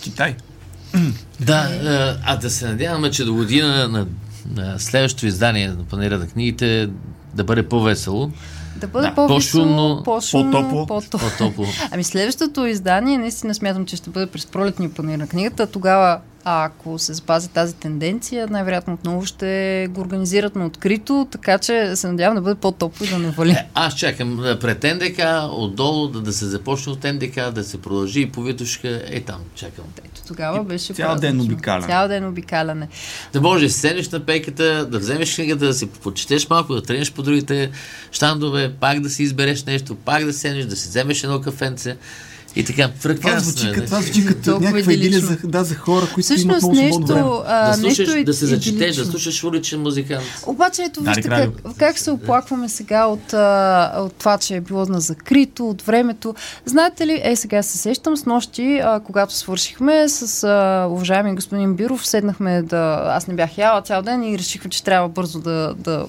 Китай. 0.00 0.36
Да, 1.40 1.70
а, 2.24 2.36
да 2.36 2.50
се 2.50 2.68
надяваме, 2.68 3.10
че 3.10 3.24
до 3.24 3.34
година 3.34 3.68
на, 3.68 3.88
на 3.88 4.06
следващото 4.78 5.26
издание 5.26 5.68
на 5.68 5.84
панера 5.84 6.18
на 6.18 6.26
книгите 6.26 6.88
да 7.34 7.44
бъде 7.44 7.68
по-весело, 7.68 8.30
Да 8.76 8.86
бъде 8.86 9.08
Да, 9.08 9.14
по-весело, 9.14 10.02
по-шумно, 10.02 10.86
по-топло. 10.86 10.86
по-топло. 10.86 11.64
Ами 11.90 12.04
следващото 12.04 12.66
издание 12.66 13.18
наистина 13.18 13.54
смятам, 13.54 13.86
че 13.86 13.96
ще 13.96 14.10
бъде 14.10 14.26
през 14.26 14.46
пролетния 14.46 14.90
панер 14.90 15.18
на 15.18 15.26
книгата. 15.26 15.66
Тогава, 15.66 16.20
ако 16.48 16.98
се 16.98 17.14
запази 17.14 17.48
тази 17.48 17.74
тенденция, 17.74 18.46
най-вероятно 18.50 18.94
отново 18.94 19.26
ще 19.26 19.88
го 19.90 20.00
организират 20.00 20.56
на 20.56 20.66
открито, 20.66 21.28
така 21.30 21.58
че 21.58 21.96
се 21.96 22.08
надявам 22.08 22.34
да 22.34 22.40
бъде 22.40 22.60
по-топло 22.60 23.06
и 23.06 23.10
да 23.10 23.18
не 23.18 23.30
вали. 23.30 23.50
Е, 23.50 23.66
Аз 23.74 23.94
чакам 23.94 24.40
а, 24.40 24.58
пред 24.58 24.82
НДК, 24.82 25.22
отдолу 25.50 26.08
да, 26.08 26.20
да 26.20 26.32
се 26.32 26.46
започне 26.46 26.92
от 26.92 27.04
НДК, 27.04 27.50
да 27.52 27.64
се 27.64 27.82
продължи 27.82 28.20
и 28.20 28.30
по 28.30 28.42
Витушка. 28.42 29.02
Е 29.06 29.20
там, 29.20 29.40
чакам. 29.54 29.84
Ето 30.04 30.20
тогава 30.26 30.64
беше 30.64 30.94
цял 30.94 31.16
ден 31.16 31.40
обикаляне. 31.40 31.86
Цял 31.86 32.08
ден 32.08 32.28
обикаляне. 32.28 32.88
Да 33.32 33.40
можеш 33.40 33.72
да 33.72 33.78
седнеш 33.78 34.08
на 34.08 34.20
пейката, 34.20 34.86
да 34.86 34.98
вземеш 34.98 35.34
книгата, 35.34 35.66
да 35.66 35.74
си 35.74 35.86
почетеш 35.86 36.48
малко, 36.50 36.74
да 36.74 36.82
тренеш 36.82 37.12
по 37.12 37.22
другите 37.22 37.70
щандове, 38.12 38.72
пак 38.80 39.00
да 39.00 39.10
си 39.10 39.22
избереш 39.22 39.64
нещо, 39.64 39.94
пак 39.94 40.24
да 40.24 40.32
седнеш, 40.32 40.64
да 40.64 40.76
си 40.76 40.88
вземеш 40.88 41.24
едно 41.24 41.40
кафенце 41.40 41.96
и 42.56 42.64
така. 42.64 42.88
Това 42.88 43.00
Прекрасно 43.02 43.50
звучи, 43.50 43.66
е, 43.66 43.70
като, 43.70 43.80
не? 43.80 43.86
това 43.86 44.00
звучи 44.00 44.26
като 44.26 44.42
Толкова 44.44 44.70
някаква 44.70 44.92
идилия 44.92 45.20
за, 45.20 45.36
да, 45.44 45.64
за 45.64 45.74
хора, 45.74 46.06
които 46.14 46.32
имат 46.32 46.56
Всъщност 46.58 46.62
много 46.62 46.76
свободно 46.76 47.06
време. 47.06 47.20
нещо, 47.20 47.42
а, 47.46 47.68
да, 47.68 47.74
слушаш, 47.76 47.98
нещо 47.98 48.24
да 48.24 48.34
се 48.34 48.46
зачетеш, 48.46 48.96
да 48.96 49.04
слушаш 49.04 49.44
уличен 49.44 49.80
музикант. 49.80 50.24
Обаче 50.46 50.82
ето 50.82 51.00
вижте 51.00 51.22
как, 51.22 51.50
как 51.78 51.98
се 51.98 52.10
оплакваме 52.10 52.68
сега 52.68 53.06
от, 53.06 53.34
а, 53.34 53.92
от 53.98 54.12
това, 54.12 54.38
че 54.38 54.56
е 54.56 54.60
било 54.60 54.86
на 54.86 55.00
закрито, 55.00 55.68
от 55.68 55.82
времето. 55.82 56.34
Знаете 56.64 57.06
ли, 57.06 57.20
е 57.24 57.36
сега 57.36 57.62
се 57.62 57.78
сещам 57.78 58.16
с 58.16 58.26
нощи, 58.26 58.80
а, 58.84 59.00
когато 59.00 59.34
свършихме 59.34 60.08
с 60.08 60.44
а, 60.44 60.86
уважаеми 60.90 61.34
господин 61.34 61.74
Биров, 61.74 62.06
седнахме 62.06 62.62
да... 62.62 63.02
Аз 63.06 63.26
не 63.26 63.34
бях 63.34 63.58
яла 63.58 63.82
цял 63.82 64.02
ден 64.02 64.22
и 64.22 64.38
решихме, 64.38 64.70
че 64.70 64.84
трябва 64.84 65.08
бързо 65.08 65.40
да, 65.40 65.74
да 65.78 66.06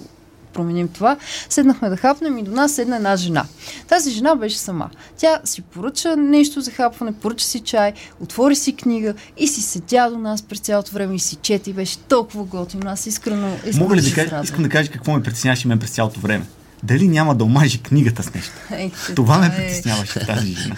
променим 0.58 0.88
това. 0.88 1.18
Седнахме 1.50 1.90
да 1.90 1.98
хапнем 1.98 2.38
и 2.38 2.44
до 2.44 2.52
нас 2.52 2.76
седна 2.76 2.96
една 2.96 3.16
жена. 3.16 3.46
Тази 3.88 4.12
жена 4.12 4.36
беше 4.36 4.58
сама. 4.58 4.90
Тя 5.18 5.40
си 5.44 5.62
поръча 5.62 6.18
нещо 6.18 6.62
за 6.62 6.72
хапване, 6.72 7.14
поръча 7.14 7.46
си 7.46 7.60
чай, 7.60 7.94
отвори 8.20 8.56
си 8.56 8.76
книга 8.76 9.14
и 9.38 9.48
си 9.48 9.62
седя 9.62 10.10
до 10.10 10.18
нас 10.18 10.42
през 10.42 10.60
цялото 10.60 10.92
време 10.92 11.16
и 11.16 11.20
си 11.20 11.36
чете 11.36 11.70
и 11.70 11.74
беше 11.74 11.98
толкова 11.98 12.44
готино. 12.44 12.84
Аз 12.86 13.06
искрено, 13.06 13.48
искрено 13.66 13.84
Мога 13.84 13.96
ли 13.96 14.02
да 14.02 14.14
кажа, 14.14 14.42
искам 14.44 14.64
да 14.64 14.70
кажа 14.70 14.92
какво 14.92 15.14
ме 15.14 15.24
притесняваше 15.24 15.68
мен 15.68 15.80
през 15.80 15.90
цялото 15.90 16.20
време. 16.20 16.46
Дали 16.84 17.08
няма 17.08 17.36
да 17.36 17.44
омажи 17.44 17.82
книгата 17.84 18.24
с 18.24 18.34
нещо? 18.34 18.54
Е, 18.72 18.92
Това 19.16 19.38
ме 19.38 19.54
притесняваше 19.56 20.26
тази 20.26 20.56
жена. 20.56 20.76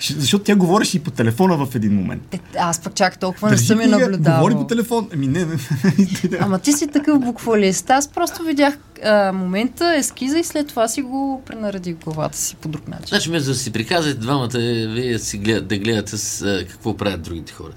Защото 0.00 0.44
тя 0.44 0.56
говореше 0.56 0.96
и 0.96 1.00
по 1.00 1.10
телефона 1.10 1.66
в 1.66 1.74
един 1.74 1.94
момент. 1.94 2.22
Е, 2.34 2.40
аз 2.58 2.80
пък 2.80 2.94
чак 2.94 3.18
толкова 3.18 3.48
не 3.48 3.56
Държи 3.56 3.66
съм 3.66 3.80
я 3.80 3.88
наблюдавал. 3.88 4.38
Говори 4.38 4.54
по 4.54 4.66
телефон. 4.66 5.08
Ами 5.12 5.26
не, 5.26 5.44
не, 5.44 5.56
не. 6.30 6.38
Ама 6.40 6.58
ти 6.58 6.72
си 6.72 6.86
такъв 6.86 7.20
буквалист. 7.20 7.90
Аз 7.90 8.08
просто 8.08 8.42
видях 8.42 8.78
а, 9.04 9.32
момента, 9.32 9.94
ескиза 9.96 10.38
и 10.38 10.44
след 10.44 10.68
това 10.68 10.88
си 10.88 11.02
го 11.02 11.42
пренаредих 11.46 11.96
в 11.96 12.04
главата 12.04 12.38
си 12.38 12.56
по 12.56 12.68
друг 12.68 12.88
начин. 12.88 13.06
Значи, 13.06 13.28
вместо 13.28 13.48
да 13.48 13.54
си 13.54 13.72
приказвате 13.72 14.18
двамата, 14.18 14.58
вие 14.88 15.18
си 15.18 15.38
гледат, 15.38 15.66
да 15.68 15.78
гледате 15.78 16.16
с 16.16 16.42
а, 16.42 16.66
какво 16.68 16.96
правят 16.96 17.22
другите 17.22 17.52
хора. 17.52 17.72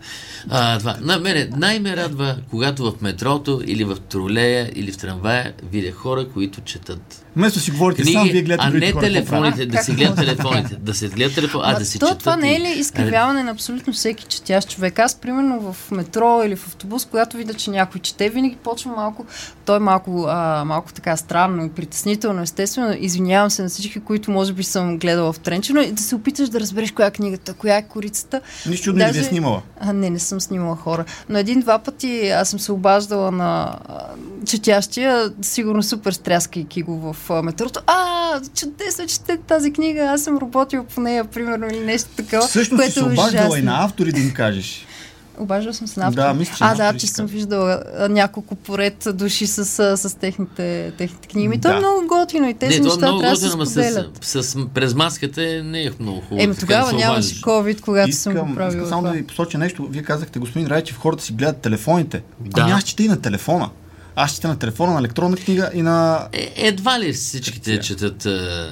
А, 0.50 0.80
това. 0.80 0.96
На 1.02 1.20
мене 1.20 1.50
най-ме 1.58 1.96
радва, 1.98 2.36
когато 2.50 2.92
в 2.92 3.02
метрото 3.02 3.62
или 3.66 3.84
в 3.84 3.98
тролея 4.10 4.72
или 4.76 4.92
в 4.92 4.98
трамвая 4.98 5.54
видя 5.72 5.92
хора, 5.92 6.28
които 6.34 6.62
четат. 6.62 7.26
Вместо 7.36 7.60
си 7.60 7.72
говорите 7.72 8.02
Книги, 8.02 8.18
сам, 8.18 8.30
вие 8.30 8.42
гледате 8.42 8.68
а 8.68 8.80
не 8.80 8.92
хора. 8.92 9.02
телефоните, 9.06 9.66
да 9.66 9.78
се 9.84 9.94
гледат 9.94 10.16
телефоните, 10.18 10.76
да 10.76 10.94
се 10.94 11.08
гледат 11.08 11.36
телефон, 11.36 11.62
а 11.64 11.72
Ма 11.74 11.80
да 11.80 11.86
се 11.86 12.00
то, 12.00 12.06
четат. 12.06 12.20
това 12.20 12.36
не 12.36 12.52
е 12.52 12.58
и- 12.58 12.60
ли 12.60 12.80
изкривяване 12.80 13.44
на 13.44 13.52
абсолютно 13.52 13.94
всеки 13.94 14.26
четящ 14.26 14.70
човек? 14.70 15.00
Аз, 15.00 15.16
примерно, 15.16 15.74
в 15.74 15.92
метро 15.92 16.44
или 16.46 16.56
в 16.56 16.68
автобус, 16.68 17.06
когато 17.06 17.38
видя, 17.38 17.54
че 17.54 17.72
някой 17.72 18.02
чете, 18.02 18.30
винаги 18.30 18.56
почва 18.64 18.92
малко, 18.92 19.26
той 19.66 19.80
малко, 19.80 20.26
а, 20.30 20.64
малко 20.66 20.94
така 20.94 21.09
странно 21.18 21.66
и 21.66 21.70
притеснително, 21.70 22.42
естествено. 22.42 22.96
Извинявам 23.00 23.50
се 23.50 23.64
на 23.64 23.70
всички, 23.70 24.00
които 24.00 24.32
може 24.32 24.54
би 24.54 24.64
съм 24.64 24.98
гледала 24.98 25.34
в 25.34 25.40
тренче, 25.40 25.74
но 25.74 25.82
и 25.82 25.92
да 25.92 26.02
се 26.02 26.16
опиташ 26.16 26.50
да 26.50 26.60
разбереш 26.60 26.92
коя 26.92 27.08
е 27.08 27.12
книгата, 27.12 27.54
коя 27.54 27.78
е 27.78 27.88
корицата. 27.88 28.42
Нищо 28.68 28.84
чудно, 28.84 28.98
не 28.98 29.04
е 29.04 29.08
Даже- 29.08 29.24
снимала. 29.24 29.62
А, 29.80 29.94
не, 29.94 30.10
не 30.10 30.20
съм 30.20 30.42
снимала 30.42 30.76
хора. 30.76 31.06
Но 31.30 31.40
един-два 31.40 31.80
пъти 31.80 32.30
аз 32.30 32.50
съм 32.50 32.60
се 32.60 32.72
обаждала 32.72 33.32
на 33.32 33.76
четящия, 34.46 35.32
сигурно 35.42 35.84
супер 35.84 36.12
стряскайки 36.12 36.82
го 36.82 37.14
в 37.14 37.42
метрото. 37.44 37.80
А, 37.88 38.42
чудесно, 38.56 39.08
чете 39.08 39.38
тази 39.38 39.74
книга, 39.74 40.02
аз 40.02 40.22
съм 40.22 40.38
работила 40.38 40.84
по 40.84 41.02
нея, 41.02 41.26
примерно, 41.26 41.68
или 41.68 41.80
нещо 41.80 42.10
такова. 42.16 42.48
Всъщност 42.48 42.84
си 42.84 42.94
което 42.94 42.94
се 42.94 43.00
е 43.00 43.04
обаждала 43.04 43.46
и 43.46 43.50
ужасно. 43.50 43.66
на 43.66 43.84
автори 43.86 44.12
да 44.12 44.20
им 44.20 44.34
кажеш. 44.34 44.86
Обаждала 45.40 45.74
съм 45.74 45.88
се 45.88 46.00
на 46.00 46.08
автор. 46.08 46.16
Да, 46.16 46.34
мисля, 46.34 46.56
А, 46.60 46.76
да, 46.76 46.98
че 46.98 47.08
съм 47.08 47.26
виждала 47.26 47.80
няколко 48.10 48.56
поред 48.56 49.08
души 49.14 49.48
с, 49.48 49.58
а, 49.80 49.98
с 49.98 50.18
техните, 50.18 50.94
техните 50.98 51.28
книги. 51.28 51.48
Ми, 51.48 51.62
то 51.62 51.68
е 51.68 51.72
Да. 51.72 51.78
много 51.78 52.08
готино 52.08 52.50
и 52.50 52.54
тези 52.54 52.70
Не, 52.72 52.76
е 52.78 52.80
неща 52.80 52.98
много 52.98 53.20
трябва 53.20 53.36
да 53.36 53.42
се 53.42 53.48
готино, 53.48 53.66
споделят. 53.66 54.26
с, 54.26 54.44
с, 54.44 54.66
през 54.74 54.94
маската 54.94 55.42
не 55.64 55.84
е 55.84 55.90
много 56.00 56.22
хубаво. 56.22 56.42
Еми 56.42 56.56
тогава 56.56 56.84
да 56.84 56.90
се 56.90 56.96
нямаше. 56.98 57.36
COVID, 57.36 57.82
когато 57.82 58.12
съм 58.12 58.34
Искам, 58.34 58.48
го 58.50 58.56
правила. 58.56 58.74
искам 58.78 58.90
само 58.90 59.02
да 59.02 59.08
това. 59.08 59.18
ви 59.18 59.28
посоча 59.28 59.58
нещо. 59.58 59.88
Вие 59.92 60.04
казахте, 60.04 60.40
господин 60.40 60.68
Райчев, 60.68 60.98
хората 60.98 61.24
си 61.24 61.34
гледат 61.34 61.58
телефоните. 61.58 62.24
Да. 62.40 62.62
Ами 62.62 62.72
аз 62.72 62.84
чета 62.84 63.04
и 63.04 63.08
на 63.08 63.22
телефона. 63.22 63.70
Аз 64.16 64.36
чета 64.36 64.48
на 64.48 64.60
телефона, 64.60 64.94
на 64.94 65.00
електронна 65.00 65.38
книга 65.38 65.72
и 65.74 65.82
на... 65.82 66.28
Е, 66.34 66.54
едва 66.58 67.00
ли 67.00 67.14
всичките 67.14 67.80
четат... 67.80 68.26
А, 68.26 68.70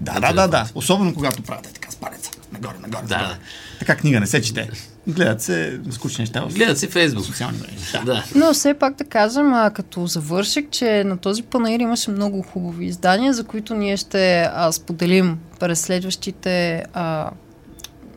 Да, 0.00 0.20
да, 0.20 0.32
да, 0.32 0.48
да. 0.48 0.66
Особено 0.74 1.14
когато 1.14 1.42
правите 1.42 1.72
така 1.72 1.90
с 1.90 1.96
палеца. 1.96 2.30
Нагоре, 2.52 2.74
нагоре. 2.80 3.02
Да. 3.06 3.16
нагоре. 3.18 3.38
Така 3.78 3.96
книга 3.96 4.20
не 4.20 4.26
се 4.26 4.42
чете. 4.42 4.70
Гледат 5.08 5.42
се 5.42 5.80
скучни 5.90 6.22
неща 6.22 6.46
Гледат 6.54 6.78
си 6.78 6.86
Фейсбук. 6.86 7.24
социални 7.24 7.58
мрежи. 7.58 7.76
Да. 7.92 8.02
Да. 8.04 8.24
Но 8.34 8.52
все 8.52 8.74
пак 8.74 8.94
да 8.96 9.04
кажем, 9.04 9.54
а, 9.54 9.70
като 9.70 10.06
завърших, 10.06 10.70
че 10.70 11.04
на 11.04 11.16
този 11.16 11.42
панаир 11.42 11.80
имаше 11.80 12.10
много 12.10 12.42
хубави 12.42 12.86
издания, 12.86 13.34
за 13.34 13.44
които 13.44 13.74
ние 13.74 13.96
ще 13.96 14.50
а, 14.54 14.72
споделим 14.72 15.38
през 15.60 15.80
следващите 15.80 16.84
а, 16.94 17.30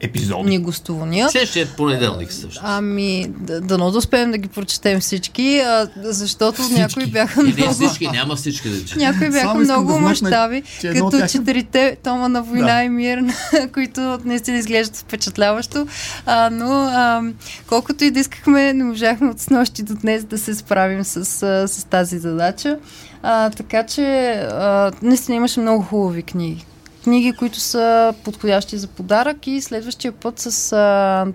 Епизоди. 0.01 0.49
ни 0.49 0.59
гостувания. 0.59 1.29
Следващия 1.29 1.67
понеделник 1.67 2.33
също. 2.33 2.61
Ами, 2.63 3.27
да, 3.29 3.61
дано 3.61 3.91
да 3.91 3.97
успеем 3.97 4.31
да 4.31 4.37
ги 4.37 4.47
прочетем 4.47 4.99
всички, 4.99 5.59
а, 5.59 5.89
защото 5.95 6.61
някои 6.71 7.05
бяха 7.05 7.41
И 7.41 7.43
не 7.43 7.53
много... 7.53 7.73
всички, 7.73 8.07
няма 8.07 8.35
всички 8.35 8.69
да 8.69 8.85
четат. 8.85 8.97
Някои 8.97 9.29
бяха 9.29 9.39
Само 9.47 9.59
много 9.59 9.93
да 9.93 9.99
мащаби, 9.99 10.63
че 10.81 10.89
като 10.89 11.09
тях 11.09 11.23
е- 11.23 11.27
четирите 11.27 11.97
тома 12.03 12.27
на 12.27 12.43
война 12.43 12.75
Да. 12.75 12.83
и 12.83 12.89
мир, 12.89 13.19
които 13.73 14.19
наистина 14.25 14.57
изглеждат 14.57 14.97
впечатляващо. 14.97 15.87
А, 16.25 16.49
но 16.49 16.71
а, 16.73 17.21
колкото 17.67 18.03
и 18.03 18.11
да 18.11 18.19
искахме, 18.19 18.73
не 18.73 18.83
можахме 18.83 19.29
от 19.29 19.39
снощи 19.39 19.83
до 19.83 19.95
днес 19.95 20.23
да 20.23 20.37
се 20.37 20.55
справим 20.55 21.03
с, 21.03 21.25
с 21.67 21.85
тази 21.89 22.19
задача. 22.19 22.77
А, 23.23 23.49
така 23.49 23.85
че 23.85 24.31
а, 24.51 24.91
наистина 25.01 25.35
имаше 25.35 25.59
много 25.59 25.83
хубави 25.83 26.23
книги. 26.23 26.65
Книги, 27.07 27.33
които 27.33 27.59
са 27.59 28.13
подходящи 28.23 28.77
за 28.77 28.87
подарък 28.87 29.47
и 29.47 29.61
следващия 29.61 30.11
път 30.11 30.39
с 30.39 30.73
а, 30.73 31.25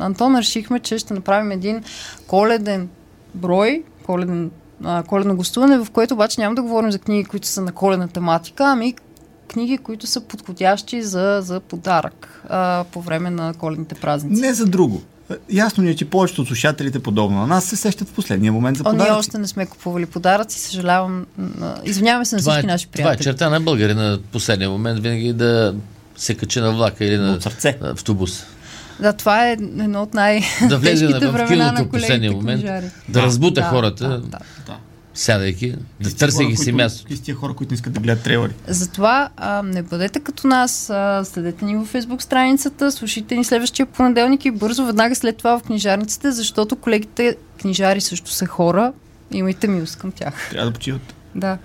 Антон 0.00 0.36
решихме, 0.36 0.80
че 0.80 0.98
ще 0.98 1.14
направим 1.14 1.50
един 1.50 1.82
коледен 2.26 2.88
брой, 3.34 3.84
коледен 4.06 4.50
а, 4.84 5.02
коледно 5.02 5.36
гостуване, 5.36 5.78
в 5.78 5.90
което 5.90 6.14
обаче 6.14 6.40
няма 6.40 6.54
да 6.54 6.62
говорим 6.62 6.92
за 6.92 6.98
книги, 6.98 7.24
които 7.24 7.46
са 7.46 7.62
на 7.62 7.72
коледна 7.72 8.08
тематика, 8.08 8.64
ами 8.64 8.94
книги, 9.48 9.78
които 9.78 10.06
са 10.06 10.20
подходящи 10.20 11.02
за, 11.02 11.38
за 11.42 11.60
подарък 11.60 12.42
а, 12.48 12.84
по 12.92 13.00
време 13.00 13.30
на 13.30 13.54
коледните 13.54 13.94
празници. 13.94 14.42
Не 14.42 14.54
за 14.54 14.66
друго. 14.66 15.02
Ясно 15.50 15.84
ни 15.84 15.90
е, 15.90 15.96
че 15.96 16.04
повечето 16.04 16.42
от 16.42 16.48
слушателите, 16.48 16.98
подобно 16.98 17.38
на 17.38 17.46
нас, 17.46 17.64
се 17.64 17.76
сещат 17.76 18.08
в 18.08 18.12
последния 18.12 18.52
момент 18.52 18.76
за 18.76 18.82
О, 18.82 18.88
ние 18.88 18.98
подаръци. 18.98 19.18
още 19.18 19.38
не 19.38 19.46
сме 19.46 19.66
купували 19.66 20.06
подаръци, 20.06 20.58
съжалявам. 20.60 21.26
Извиняваме 21.84 22.24
се 22.24 22.34
на 22.34 22.40
Това 22.40 22.52
всички 22.52 22.66
е, 22.66 22.68
наши 22.68 22.86
това 22.86 22.92
е 22.92 23.04
приятели. 23.04 23.24
черта 23.24 23.50
на 23.50 23.60
българи 23.60 23.94
на 23.94 24.18
последния 24.32 24.70
момент 24.70 25.00
винаги 25.00 25.32
да 25.32 25.74
се 26.16 26.34
качи 26.34 26.60
на 26.60 26.72
влака 26.72 27.04
или 27.04 27.16
на 27.16 27.40
сърце. 27.40 27.78
автобус. 27.82 28.44
Да, 29.00 29.12
това 29.12 29.48
е 29.48 29.52
едно 29.52 30.02
от 30.02 30.14
най- 30.14 30.40
Да 30.68 30.78
влезе 30.78 31.06
в 31.06 31.10
времена 31.10 31.46
киното 31.46 31.72
на 31.74 31.84
в 31.84 31.88
последния 31.90 32.32
момент, 32.32 32.60
книжари. 32.60 32.86
да 33.08 33.22
разбута 33.22 33.60
Да, 33.60 33.66
хората. 33.66 34.04
Да, 34.04 34.18
да. 34.18 34.38
Да. 34.66 34.76
Сядайки, 35.14 35.74
да 36.00 36.14
търсейки 36.14 36.56
си 36.56 36.72
място. 36.72 37.02
Какви 37.02 37.22
тия 37.22 37.34
хора, 37.34 37.54
които 37.54 37.72
не 37.72 37.74
искат 37.74 37.92
да 37.92 38.00
гледат 38.00 38.24
трейлери? 38.24 38.52
Затова 38.68 39.28
а, 39.36 39.62
не 39.62 39.82
бъдете 39.82 40.20
като 40.20 40.46
нас, 40.46 40.90
а, 40.90 41.24
следете 41.24 41.64
ни 41.64 41.76
във 41.76 41.88
фейсбук 41.88 42.22
страницата, 42.22 42.92
слушайте 42.92 43.36
ни 43.36 43.44
следващия 43.44 43.86
понеделник 43.86 44.44
и 44.44 44.50
бързо 44.50 44.86
веднага 44.86 45.14
след 45.14 45.36
това 45.36 45.58
в 45.58 45.62
книжарниците, 45.62 46.30
защото 46.30 46.76
колегите 46.76 47.36
книжари 47.60 48.00
също 48.00 48.30
са 48.30 48.46
хора. 48.46 48.92
Имайте 49.30 49.68
милост 49.68 49.96
към 49.96 50.12
тях. 50.12 50.48
Трябва 50.50 50.70
да 50.70 50.74
почиват. 50.74 51.14
Да. 51.34 51.58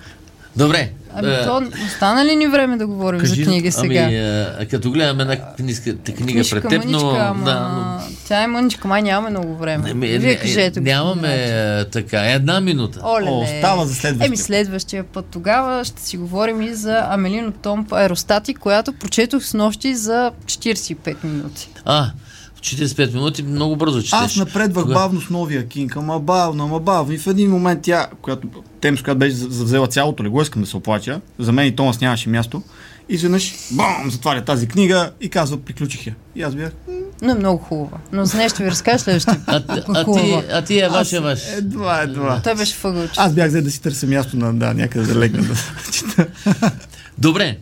Добре. 0.57 0.91
Ами 1.13 1.33
е, 1.33 1.43
то, 1.43 1.63
остана 1.85 2.25
ли 2.25 2.35
ни 2.35 2.47
време 2.47 2.77
да 2.77 2.87
говорим 2.87 3.25
за 3.25 3.43
книги 3.43 3.71
сега? 3.71 4.01
Ами, 4.01 4.15
е, 4.15 4.67
като 4.71 4.91
гледаме 4.91 5.21
една 5.21 5.35
книга, 5.55 5.79
книга 6.03 6.31
Книжка 6.31 6.61
пред 6.61 6.69
теб, 6.69 6.83
но... 6.85 7.09
ама... 7.09 7.45
Да, 7.45 7.59
но 7.59 8.15
Тя 8.27 8.43
е 8.43 8.47
мъничка, 8.47 8.87
май 8.87 9.01
нямаме 9.01 9.29
много 9.29 9.55
време. 9.55 9.89
Ами, 9.91 10.07
Вие 10.07 10.19
не, 10.19 10.35
кажете. 10.35 10.81
Нямаме 10.81 11.27
господин 11.27 11.79
е, 11.79 11.85
така. 11.85 12.31
Една 12.31 12.61
минута. 12.61 12.99
Оле, 13.03 13.29
О, 13.29 13.39
остава 13.39 13.85
за 13.85 13.95
следващия. 13.95 14.27
Еми 14.27 14.37
следващия 14.37 15.03
път 15.03 15.25
тогава 15.31 15.85
ще 15.85 16.01
си 16.01 16.17
говорим 16.17 16.61
и 16.61 16.73
за 16.73 17.05
Амелино 17.09 17.51
Томп 17.51 17.93
Аеростати, 17.93 18.53
която 18.53 18.93
прочетох 18.93 19.43
с 19.43 19.53
нощи 19.53 19.95
за 19.95 20.31
45 20.45 21.23
минути. 21.23 21.69
А, 21.85 22.11
45 22.59 23.13
минути 23.13 23.43
много 23.43 23.75
бързо 23.75 24.01
четеш. 24.01 24.19
Аз 24.19 24.35
напредвах 24.35 24.83
Кога? 24.83 24.93
бавно 24.95 25.21
с 25.21 25.29
новия 25.29 25.67
Кинг, 25.67 25.95
ама 25.95 26.19
бавно, 26.19 26.63
ама 26.63 26.79
бавно. 26.79 27.13
И 27.13 27.17
в 27.17 27.27
един 27.27 27.51
момент 27.51 27.79
тя, 27.83 28.07
която, 28.21 28.47
Темс, 28.81 29.01
която 29.01 29.19
беше 29.19 29.35
завзела 29.35 29.87
цялото 29.87 30.23
легло, 30.23 30.41
искам 30.41 30.61
да 30.61 30.67
се 30.67 30.77
оплача, 30.77 31.21
за 31.39 31.51
мен 31.51 31.67
и 31.67 31.75
Томас 31.75 32.01
нямаше 32.01 32.29
място. 32.29 32.63
И 33.09 33.13
изведнъж, 33.13 33.53
бам, 33.71 34.11
затваря 34.11 34.45
тази 34.45 34.67
книга 34.67 35.11
и 35.21 35.29
казва, 35.29 35.57
приключих 35.57 36.07
я. 36.07 36.15
И 36.35 36.41
аз 36.43 36.55
бях, 36.55 36.71
Но 37.21 37.31
е 37.31 37.35
много 37.35 37.57
хубава. 37.57 37.97
Но 38.11 38.25
за 38.25 38.37
нея 38.37 38.49
ще 38.49 38.63
ви 38.63 38.71
разкажа 38.71 38.99
следващия 38.99 39.41
А, 39.45 39.61
път. 39.67 39.79
а, 39.89 39.93
ти, 39.95 40.03
Хубава. 40.03 40.43
а 40.51 40.61
ти 40.61 40.79
е 40.79 40.89
ваш, 40.89 41.13
е 41.13 41.19
ваш. 41.19 41.39
едва, 41.49 42.01
едва. 42.01 42.41
Той 42.43 42.55
беше 42.55 42.75
въгълче. 42.83 43.13
Аз 43.17 43.33
бях 43.33 43.47
взе 43.47 43.61
да 43.61 43.71
си 43.71 43.81
търся 43.81 44.07
място 44.07 44.37
на, 44.37 44.53
да, 44.53 44.73
някъде 44.73 45.13
да 45.13 45.19
легна 45.19 45.41
да 45.41 45.55
чета. 45.91 46.27
Добре. 47.17 47.57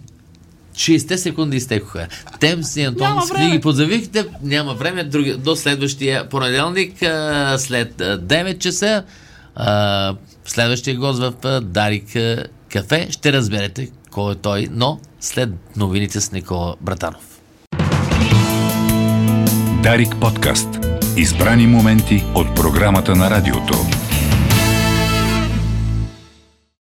60 0.76 1.16
секунди 1.16 1.58
изтекоха. 1.58 2.08
Темс 2.40 2.76
и 2.76 2.82
Антон 2.82 3.08
Няма 3.08 3.22
с 3.22 3.30
време. 3.30 3.46
книги 3.46 3.62
подзавихте. 3.62 4.26
Няма 4.44 4.74
време. 4.74 5.04
Други, 5.04 5.34
до 5.34 5.56
следващия 5.56 6.30
понеделник 6.30 7.04
а, 7.04 7.56
след 7.58 8.02
а, 8.02 8.20
9 8.20 8.58
часа. 8.58 9.04
А, 9.56 10.16
следващия 10.46 10.96
гост 10.96 11.20
в 11.20 11.62
Дарик 11.62 12.18
кафе. 12.72 13.08
Ще 13.10 13.34
разберете 13.34 13.90
кой 14.12 14.32
е 14.32 14.36
той, 14.36 14.68
но 14.72 15.00
след 15.20 15.50
новините 15.78 16.22
с 16.22 16.32
Никола 16.32 16.76
Братанов. 16.82 17.22
Дарик 19.84 20.16
подкаст. 20.22 20.68
Избрани 21.18 21.68
моменти 21.68 22.24
от 22.36 22.56
програмата 22.56 23.16
на 23.16 23.30
радиото. 23.30 23.95